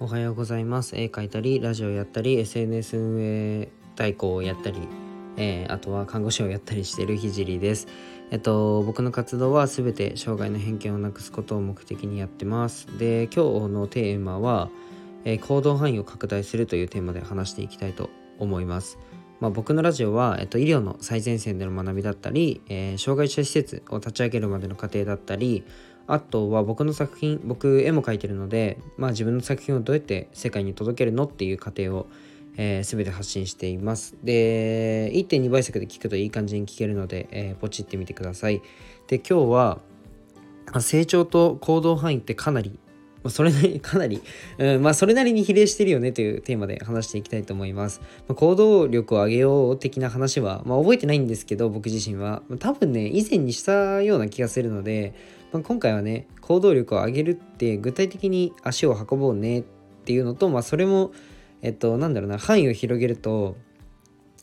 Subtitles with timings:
[0.00, 0.94] おはようございます。
[0.94, 4.78] 絵描いたりラジオやったり SNS 運営代行をやったり、
[5.36, 7.88] えー、あとは看護師をやったりしているひじりです。
[8.30, 12.86] えっと僕の活動は全て障害の偏見をなくすことを目的にやってます。
[12.96, 14.70] で今日のテーマは、
[15.24, 18.08] えー、行動範囲を拡大するというテーマで話していきたいと
[18.38, 19.00] 思います。
[19.40, 25.64] まあ、僕のラジオは、えっと、医療の最前線での学びだったり、えー、障害者施設を立ち上げるまでの過程だったり
[26.08, 32.08] あとは僕の作品僕絵も描いてるので、まあ、自分の作品をどうやって世界に届けるのっていう過程を、
[32.56, 34.16] えー、全て発信しています。
[34.24, 38.62] で1.2倍速で聞くといい感じに聞けるので、えー、ポチってみてください。
[39.06, 39.78] で今日は
[40.80, 42.78] 成長と行動範囲ってかなり
[43.22, 44.22] まそれなりかなり、
[44.58, 48.00] うん、まあそれなりに比例してるよねというテーマで話していきたいと思います。
[48.28, 55.14] まあ、行動力を上げよう的な話は、まあ、覚えてないんですけど僕自身は、まあ、多分ね以前にしたような気がするので、
[55.52, 59.62] まあ、今回はね行動力を上げるって具体的に足を運ぼうねっ
[60.04, 61.12] ていうのと、まあ、それも
[61.62, 63.56] えっとなんだろうな範囲を広げると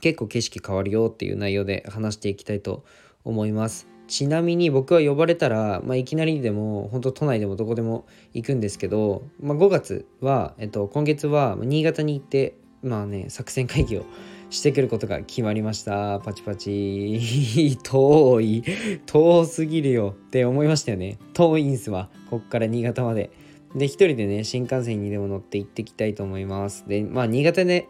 [0.00, 2.84] 結構景色変わるよっていう内容で話していきたいと
[3.24, 3.97] 思います。
[4.08, 14.04] ちなみに僕は呼ばれたら、まあ、いきなりでも本当都内でもどこでも行くんですけど、まあ、5月は、えっと、今月は新潟に行ってまあね作戦会議を
[14.50, 16.20] してくることが決まりました。
[16.20, 17.76] パチパチ。
[17.82, 18.64] 遠い。
[19.04, 20.14] 遠すぎるよ。
[20.16, 21.18] って思いましたよね。
[21.34, 22.08] 遠いんすわ。
[22.30, 23.30] こっから新潟まで。
[23.74, 26.88] で一人でね新幹線にでも乗って行ってきたいと思います。
[26.88, 27.88] でまあ新潟で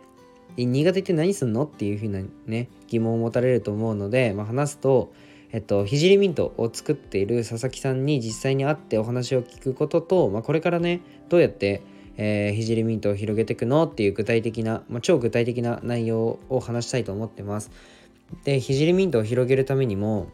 [0.57, 1.65] 新潟行って何すんの？
[1.65, 5.13] っていうふうなね疑問を持たれると思うので、まあ、話すと
[5.53, 11.83] えっと、ひじりミントを作っている佐々木さんに実際に会ってお話を聞くことと、まあ、これからねどうやって
[12.21, 17.71] えー、ひじりミントを広げていくのっていう具体的な、まあ、超具体的な内容を話したいと思ってます。
[18.45, 20.27] で、ひじりミントを広げるためにも、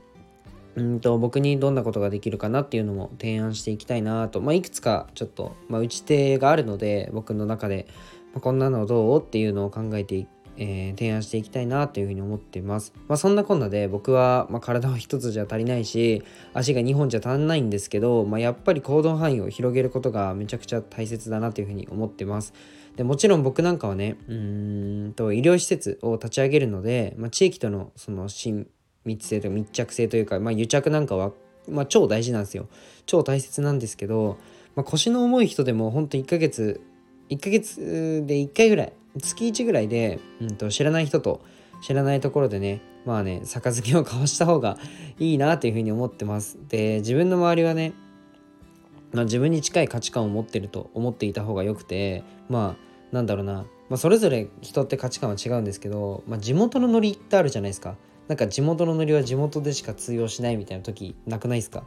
[0.77, 7.87] うんと僕にどんなことができるかなっていうのも提案していきたいなと、まあ、いくつかちょっと、まあ、打ち手があるので僕の中で、
[8.33, 12.93] まあ、こんなのどうっていうのを考えてえー、提案していきたいなというふうに思ってます。
[13.09, 16.23] まあ、そんなこんなで僕は、まあ、体は一つじゃ足りないし
[16.53, 22.53] 足が2本じゃ足んないんですけど、まあ、やっぱり行動範囲を広げることがめちゃくちゃ大切だなというふうに思ってます。
[22.97, 28.67] でもちろん僕なんかはねうんと医療施設を立ち上げるので、まあ、地域とのその親
[29.05, 31.33] 密性とか密着性というか、まあ、癒着なんかは、
[31.69, 32.69] まあ、超大事なんですよ。
[33.07, 34.39] 超大切なんですけど、
[34.77, 36.81] まあ、腰の重い人でも本当1ヶ月
[37.31, 41.41] 1ヶ月で1回ぐらい月1ぐらいで、うんと、知らない人と
[41.83, 44.79] 知らないところでねまあね杯を交わした方が
[45.19, 46.59] いいなというふうに思ってます。
[46.69, 47.93] で自分の周りはね、
[49.13, 53.53] まあ、自分に近い価値観を持ってると思っていた方がよくてまあなんだろうな、
[53.89, 57.97] まあ、それぞれ人って価値観は違うんですけど、まあ、地元のノリってあるじゃないですか。
[58.27, 61.85] なんか地元のノリは地元でしか通用しないみたいな時なくないですか？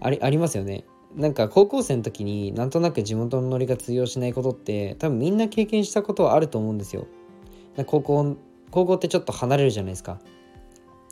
[0.00, 0.84] ありますよね。
[1.16, 7.06] なんか高校生の時になんとなく地元のノリが通用しないことって多分みんな経験したことはあると思うんですよ。
[7.86, 8.36] 高校
[8.70, 10.18] 高校ってちょっと離れるじゃないですか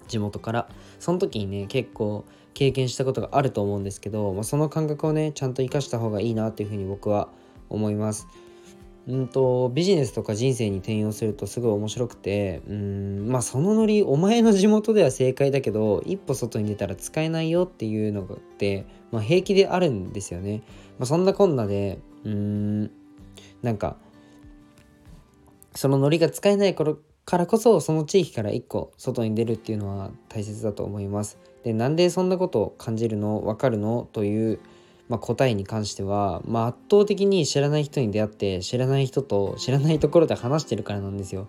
[0.08, 0.68] 地元から
[0.98, 2.24] その時にね結構
[2.54, 7.28] 経験したことがあると思うんですけど、まあ、その感覚をねちゃんと生かした方がいいなっていうふうに僕は
[7.68, 8.26] 思います。
[9.08, 20.62] うんとビジネスとか人生に転用するとすごい面白くてうんまあそのノリお前の地元では正解だけど一歩外に出たら使えないよっていうのがって、まあ、平気であるんですよね。
[20.98, 22.90] まあ、そんなこんなでうん
[23.62, 23.96] なんか
[25.74, 31.38] そのノリが使えない頃からこそその地域から一個外に出るっていうのは大切だと思います。
[31.64, 34.08] でなんでそんなことを感じるの分かるの？
[34.12, 34.60] という
[35.10, 41.48] まあ、答えに関しては、まあ、圧倒的に知らない人に出会って知らない人と知らないところで話してるからなんですよ。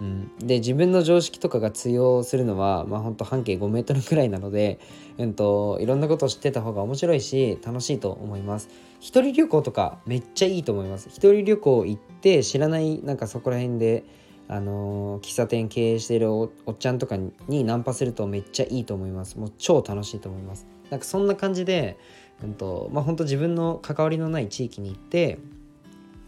[0.00, 4.80] うん、で自分の常識とかが通用するのは、まあ、ほんと半径5メートルくらいなので、
[5.18, 8.70] うんと、いろんなことを知ってた方が面白いし楽しいと思います。
[9.00, 11.10] 一人旅行とかめっちゃいいと思います。
[11.10, 14.04] 一人旅行行って知らないなんかそこら辺で
[14.48, 17.16] あのー、喫茶店経営してるおっちゃんとか
[17.48, 19.38] にナンパするとめっちゃいいと思います。
[19.38, 20.66] もう超楽しいと思います。
[20.90, 21.96] なんかそんな感じで
[22.42, 25.38] うんとまあ本当自分の関わりのない地域に行って、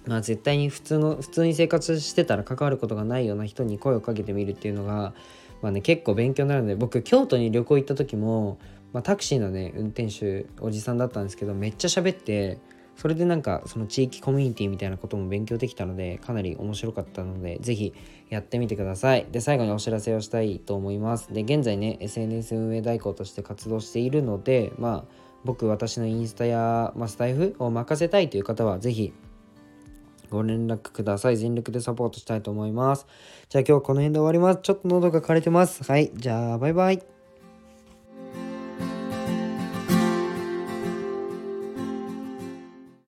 [0.07, 5.15] まあ、絶対に普通の普通に生活してたら関わることがないような人に声をかけてみるっていうのが、
[5.63, 8.59] まあね、結構勉強になるので僕京都に旅行行った時も、
[8.93, 12.59] まあ、タクシーのね運転手おじさんだったんですけどめっちゃ喋って
[12.97, 17.93] それでなんかその地域コミュニティみたいなことも勉強できたのでかなり面白かったので是非
[18.31, 19.27] やってみてください。
[19.31, 21.33] で最後にお知らせをしたいと思います。
[21.33, 29.15] で現在ね SNS 運営代行として活動しているのでまあ僕私のインスタや、まあ、スタイフを任せたいという方はぜひ
[30.29, 31.37] ご連絡ください。
[31.37, 33.07] 全力でサポートしたいと思います。
[33.49, 34.61] じゃあ今日はこの辺で終わります。
[34.63, 35.85] ちょっと喉が枯れてます。
[35.85, 36.11] はい。
[36.15, 37.16] じゃあバイバイ。